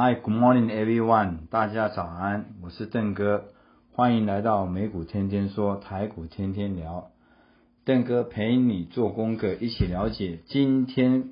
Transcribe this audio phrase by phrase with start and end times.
[0.00, 1.48] Hi, good morning, everyone.
[1.50, 3.46] 大家早安，我是邓哥，
[3.90, 7.10] 欢迎来到美股天天说，台股天天聊。
[7.84, 11.30] 邓哥陪你做功课，一起了解今天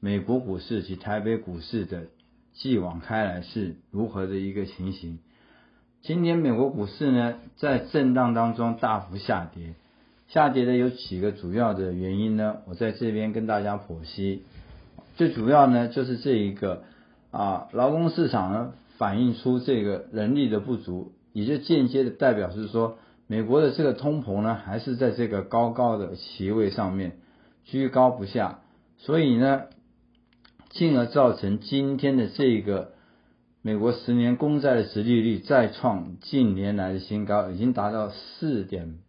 [0.00, 2.06] 美国股市及台北股市的
[2.54, 5.18] 继往开来是如何的一个情形。
[6.00, 9.74] 今天美国股市呢，在震荡当中大幅下跌，
[10.28, 12.62] 下跌的有几个主要的原因呢？
[12.64, 14.44] 我在这边跟大家剖析。
[15.16, 16.84] 最主要呢，就是这一个。
[17.36, 27.18] 啊，劳工市场呢反映出这个人力的不足，也就间接的代表是说，美国的这个通膨呢还是在这个高高的席位上面
[27.64, 28.60] 居高不下，
[28.96, 29.64] 所以呢，
[30.70, 32.92] 进而造成今天的这个
[33.60, 39.00] 美国十年公债的殖利率再创近年来的新高，已经达到四点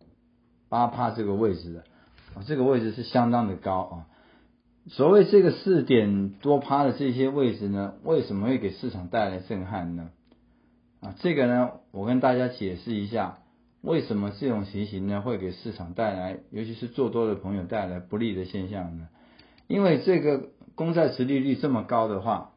[0.67, 1.83] 八帕这个位置了，
[2.35, 3.95] 啊，这个位置是相当的高啊。
[4.89, 10.11] 所谓这个四点多趴的这些位置呢，为什么会给市场带来震撼呢？
[11.01, 13.39] 啊，这个呢，我跟大家解释一下，
[13.81, 19.09] 为什么这种情形呢会给市场带来，尤其是做多的朋友带来不利的现象呢？
[19.67, 22.53] 因为这个公债殖利率这么高的话，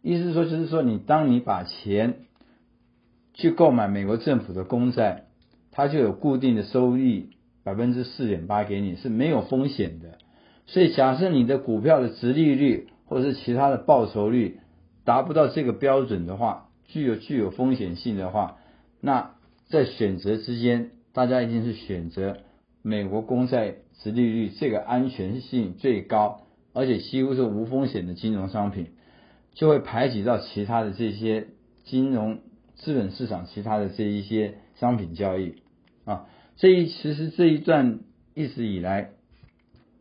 [0.00, 2.20] 意思说，就是说你当你把钱
[3.34, 5.26] 去购买美国政府的公债，
[5.70, 7.30] 它就有固定的收益
[7.62, 10.18] 百分之四点八给你，是没有风险的。
[10.66, 14.60] 所以，假设你的股票的值利率或者是其他的报酬率
[15.04, 18.56] 达不到这个标准的话，具有具有风险性的话，
[19.00, 19.34] 那
[19.68, 22.38] 在选择之间，大家一定是选择
[22.82, 28.88] 美国公债值利率这个安全性最高，而且几乎是无风险的金融商品，
[29.52, 31.48] 就会排挤到其他的这些
[31.84, 32.38] 金融
[32.74, 35.56] 资本市场其他的这一些商品交易
[36.06, 36.26] 啊。
[36.56, 38.00] 这一其实这一段
[38.34, 39.10] 一直以来。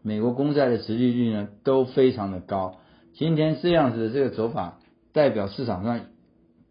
[0.03, 2.79] 美国公债的殖利率呢都非常的高，
[3.13, 4.79] 今天这样子的这个走法，
[5.13, 6.01] 代表市场上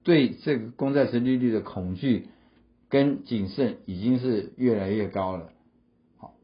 [0.04, 2.28] 对这个公债殖利率的恐惧
[2.90, 5.48] 跟谨慎已经是越来越高了。
[6.18, 6.34] 好，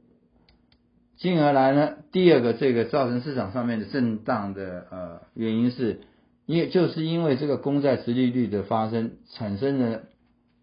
[1.16, 6.00] 进而来呢，第二个这个造成市场上面的震荡的呃原因是，
[6.47, 10.05] 因为就是因为这个公债殖利率的发生，产生了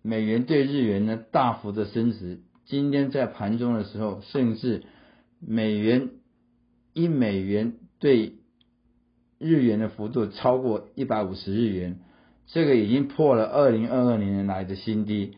[0.01, 4.83] 美元对日元呢大幅的升值，今天在盘中的时候，甚至
[5.47, 6.09] 美元
[6.93, 8.33] 一美元对
[9.37, 11.99] 日元的幅度超过一百五十日元，
[12.47, 15.37] 这个已经破了二零二二年来的新低。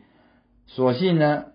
[0.66, 1.46] 所幸呢，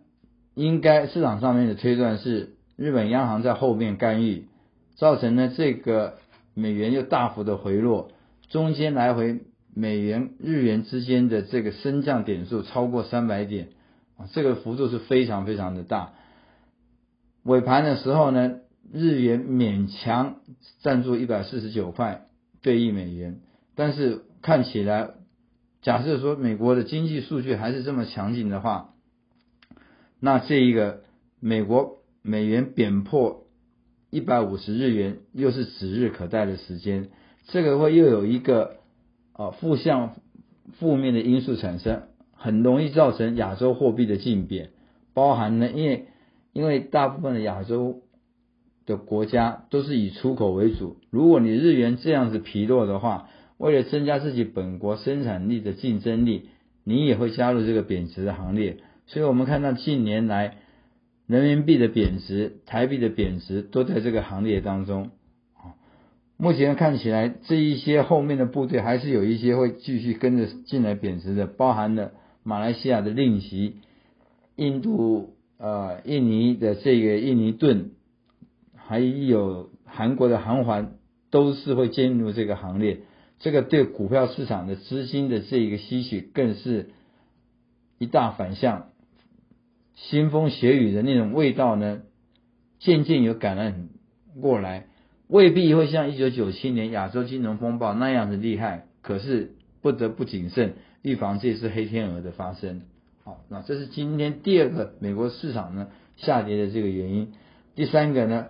[0.54, 4.48] 应该市场上面的推断是日本央行在后面干预，
[4.96, 6.18] 造成呢这个
[6.54, 8.12] 美元又大幅的回落，
[8.50, 9.40] 中间来回
[9.74, 13.70] 美元日元之间的这个升降点数超过三百点
[14.18, 16.14] 啊，这个幅度是非常非常的大。
[17.44, 18.60] 尾盘的时候呢，
[18.94, 20.38] 日元勉强
[20.82, 22.26] 站住一百四十九块
[22.62, 23.42] 对一美元，
[23.76, 25.10] 但是看起来，
[25.82, 28.94] 假设说美国的经济数据还是这么强劲的话，
[30.22, 31.02] 那这一个
[31.42, 33.44] 美国美元贬破
[34.10, 37.10] 一百五十日元，又是指日可待的时间，
[37.48, 38.78] 这个会又有一个
[39.34, 40.16] 啊负向
[40.80, 44.70] 负面的因素产生，很容易造成亚洲货币的竞贬，
[45.14, 46.08] 包含呢，因为。
[46.54, 48.04] 因为大部分的亚洲
[48.86, 53.28] 的国家都是以出口为主，如果你日元这样子疲弱的话，
[53.58, 56.50] 为了增加自己本国生产力的竞争力，
[56.84, 58.78] 你也会加入这个贬值的行列。
[59.08, 60.58] 所以我们看到近年来
[61.26, 65.10] 人民币的贬值、台币的贬值都在这个行列当中。
[66.38, 72.12] 目前看起来这一些后面的部队还是有一些会继续跟着进来贬值的，包含了
[72.44, 73.78] 马来西亚的令旗、
[74.56, 75.33] 印度。
[75.64, 77.92] 呃，印尼的这个印尼盾，
[78.76, 80.96] 还有韩国的韩环，
[81.32, 83.04] 都是会进入这个行列。
[83.40, 86.90] 这个对股票市场的资金的这一个吸取，更是
[87.98, 88.90] 一大反向。
[89.96, 92.02] 腥风血雨的那种味道呢，
[92.80, 93.88] 渐渐有感染
[94.42, 94.88] 过来，
[95.30, 98.88] 未必会像一九九七年亚洲金融风暴那样的厉害。
[99.02, 100.74] 可是不得不谨慎，
[101.04, 102.82] 预防这次黑天鹅的发生。
[103.24, 105.88] 好，那这是今天第二个美国市场呢
[106.18, 107.34] 下跌的这个原因。
[107.74, 108.48] 第三个呢，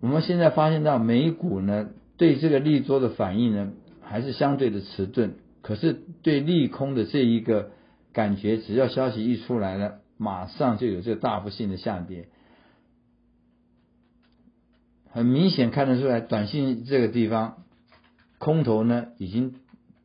[0.00, 5.34] 我们现在发现到美股呢对这个利多的反应呢还是相对的迟钝。
[5.62, 7.70] 可是对利空的这一个
[8.12, 12.28] 感觉，只要消息一出来了，马上就有这个大幅性的下跌。
[15.10, 17.64] 很明显看得出来，短信这个地方
[18.38, 19.54] 空头呢已经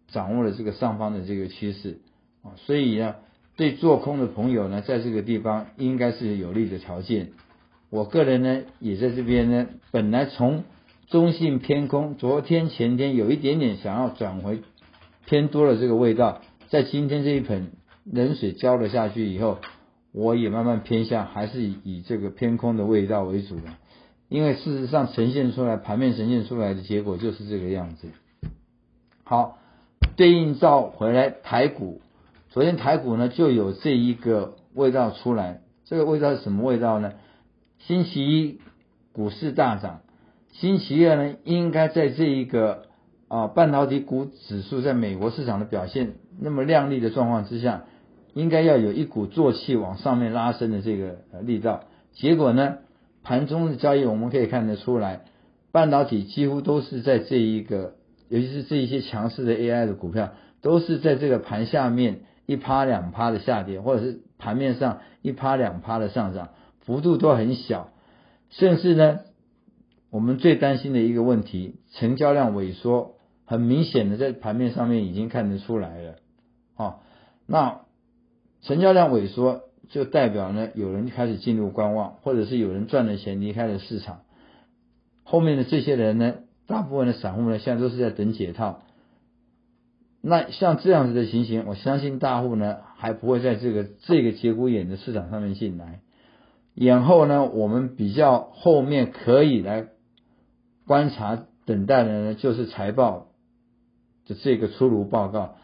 [0.08, 2.00] 掌握了这个上方的这个趋势
[2.42, 3.16] 啊，所以呢，
[3.62, 7.30] 对做空的朋友呢，在这个地方应该是有利的条件。
[7.92, 10.64] 我个人呢，也在这边呢，本来从
[11.10, 14.64] 中性偏空，昨天前天有一点点想要转回
[15.28, 17.74] 偏多的这个味道，在今天这一盆
[18.04, 19.60] 冷水浇了下去以后，
[20.12, 23.66] 我也慢慢偏向还是以以这个偏空的味道为主的。
[24.28, 28.08] 因为事实上呈现出来盘面呈现出来的结果就是这个样子。
[29.24, 29.60] 好，
[30.16, 32.02] 对应照回来台股，
[32.52, 37.14] 昨天台股呢就有这一个味道出来，这个味道是什么味道呢？
[37.80, 38.60] 星期一
[39.14, 40.02] 股市大涨，
[40.52, 42.88] 星期二呢应该在这一个
[43.30, 47.86] 啊半导体股指数在美国市场的表现那么亮丽的状况之下，
[48.34, 52.80] 应该要有一股做气往上面拉升的这个力道，结果呢？
[53.24, 55.22] 盘中的交易，我们可以看得出来，
[55.72, 57.94] 半导体几乎都是在这一个，
[58.30, 60.32] 尤其是这一些强势的 AI 的股票，
[60.62, 62.22] 都是在这个盘下面
[62.52, 66.50] 一趴两趴的下跌，或者是盘面上一趴两趴的上涨，
[66.82, 67.90] 幅度都很小。
[68.50, 69.20] 甚至呢，
[70.10, 73.16] 我们最担心的一个问题，成交量萎缩，
[73.46, 76.16] 很明显的在盘面上面已经看得出来了。
[76.76, 76.96] 哦，
[77.46, 77.82] 那
[78.62, 79.62] 成交量萎缩。
[79.90, 84.22] 就代表呢，有人开始进入观望，或者是有人赚了钱离开了市场。
[85.24, 88.84] 后面的这些人呢，大部分的散户呢，现在都是在等解套。
[90.22, 96.02] 那像这样子的情形，我相信大户呢，还不会在这个这个节骨眼的市场上面进来。
[96.76, 99.88] 然后呢，我们比较后面可以来
[100.86, 103.28] 观察等待的呢，就是财报
[104.28, 105.56] 的这个出炉报告。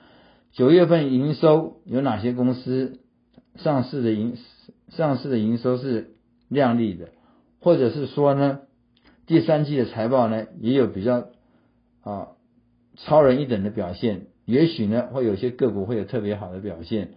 [0.51, 2.99] 九月份营收有哪些公司？
[3.55, 4.37] 上市的营
[4.89, 6.11] 上市的营收是
[6.47, 7.09] 亮丽的，
[7.59, 8.59] 或者是说呢，
[9.25, 11.29] 第三季的财报呢也有比较
[12.03, 12.27] 啊
[12.97, 17.09] 超人一等的表现，也许呢会有些个股会有特别好的表现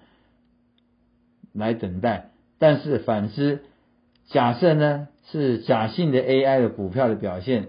[1.55, 2.33] 来等待。
[2.59, 3.61] 但是反之，
[4.27, 7.69] 假设呢是假性的 AI 的股票的表现，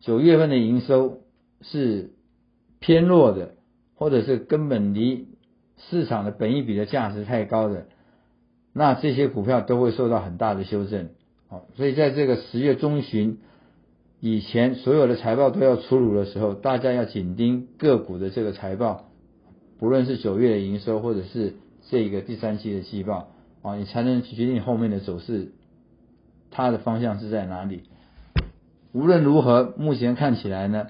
[0.00, 1.20] 九月份的营收
[1.62, 2.10] 是
[2.80, 3.54] 偏弱的，
[3.94, 5.28] 或者是根本离
[5.78, 7.86] 市场的本益比的价值太高的。
[8.72, 11.10] 那这些股票都会受到很大的修正，
[11.48, 13.38] 好，所以在这个十月中旬
[14.20, 19.10] 以前，所有的财报都要出炉的时候，大家要紧盯个股的这个财报，
[19.78, 21.54] 不论是九月的营收，或者是
[21.90, 23.28] 这个第三期的季报，
[23.62, 25.52] 啊，你才能决定后面的走势，
[26.50, 27.82] 它的方向是在哪里。
[28.92, 30.86] 无论如何，目前看起来呢，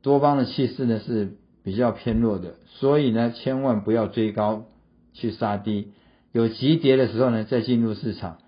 [0.00, 4.64] 多方的气势呢是比较偏弱的，所以呢，千万不要追高
[5.12, 5.92] 去杀低。
[6.32, 8.38] 有急跌的时候呢，再进入市场；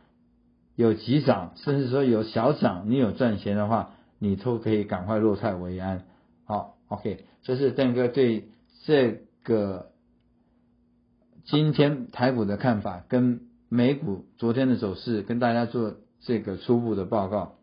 [0.74, 3.90] 有急涨，甚至说有小涨，你有赚钱的话，
[4.22, 6.04] 你都可以赶快落菜为安。
[6.44, 8.44] 好，OK，这是邓哥对
[8.84, 9.90] 这个
[11.44, 17.54] 今天台股的看法，跟美股昨天的走势，跟大家做这个初步的报告。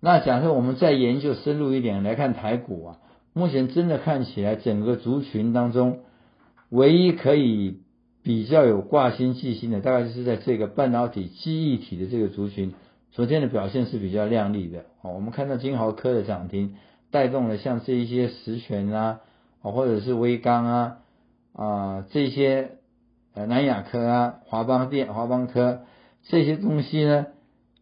[0.00, 2.98] 那假设我们再研究深入一点来看台股啊，
[3.32, 6.00] 目前真的看起来整个族群当中，
[6.70, 7.82] 唯一可以。
[8.20, 12.74] 比较有挂心记心的，大概就是在这个半导体记忆体的这个族群，
[13.12, 14.86] 昨天的表现是比较亮丽的。
[15.02, 16.76] 哦，我们看到金豪科的涨停，
[17.10, 19.20] 带动了像这一些实权啊，
[19.62, 20.98] 或者是微刚啊
[21.52, 22.72] 啊这些
[23.34, 25.80] 呃南亚科啊、华邦电、华邦科
[26.28, 27.26] 这些东西呢，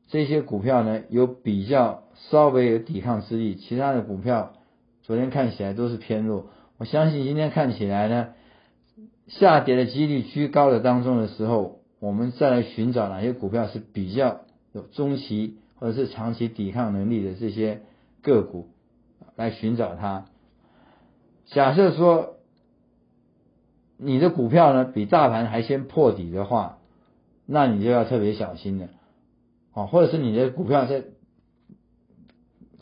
[0.09, 4.52] 这些股票呢有比较稍微有抵抗之力，其他的股票
[5.02, 6.47] 昨天看起来都是偏弱。
[6.78, 8.28] 我相信今天看起来呢。
[9.28, 14.42] 下跌的几率居高的当中的时候，我们再来寻找哪些股票是比较
[14.76, 17.80] 有中期或者是长期抵抗能力的这些
[18.21, 18.68] 个股，
[19.35, 20.26] 来寻找它。
[21.47, 22.35] 假设说
[23.97, 26.76] 你的股票呢比大盘还先破底的话，
[27.47, 28.88] 那你就要特别小心了，
[29.73, 31.04] 啊，或者是你的股票在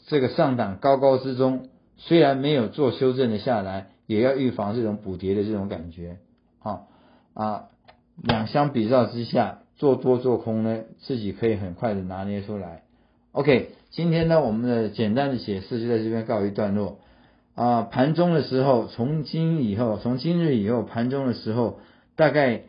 [0.08, 6.18] 这个上档高高之中，虽然没有做修正的下来，也要预防这种补跌的这种感觉。
[6.58, 6.86] 啊
[7.34, 7.64] 啊，
[8.16, 12.82] 两相比较之下，做多做空呢，自己可以很快的拿捏出来。
[13.32, 17.00] OK，今天呢，我们的简单的解释就在这边告一段落
[17.54, 17.82] 啊。
[17.82, 21.80] 盘中的时候，从今以后，从今日以后，盘中的时候，
[22.14, 22.62] 大概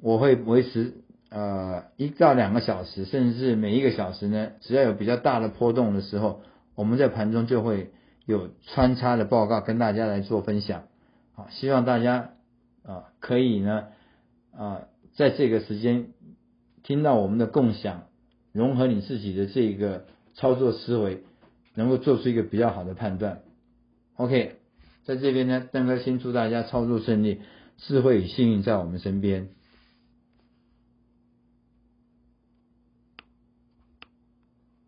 [0.00, 0.94] 我会维持
[1.30, 6.42] 呃一到两个小时，甚至是每一个小时呢，只要有比较大的波动的时候，
[6.76, 7.90] 我们在盘中就会
[8.26, 10.84] 有穿插的报告跟大家来做分享。
[11.34, 12.30] 好，希望大家
[12.84, 13.86] 啊可以呢
[14.56, 14.82] 啊
[15.14, 16.08] 在这个时间
[16.82, 18.04] 听到我们的共享，
[18.52, 21.22] 融合你自己的这个操作思维，
[21.74, 23.42] 能够做出一个比较好的判断。
[24.16, 24.56] OK，
[25.04, 27.40] 在这边呢，邓哥先祝大家操作顺利，
[27.78, 29.48] 智慧与幸运在我们身边。